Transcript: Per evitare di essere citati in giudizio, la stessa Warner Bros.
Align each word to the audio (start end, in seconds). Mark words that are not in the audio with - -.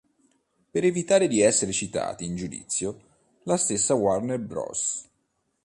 Per 0.71 0.83
evitare 0.83 1.27
di 1.27 1.41
essere 1.41 1.71
citati 1.71 2.25
in 2.25 2.35
giudizio, 2.35 3.01
la 3.43 3.55
stessa 3.55 3.93
Warner 3.93 4.39
Bros. 4.39 5.07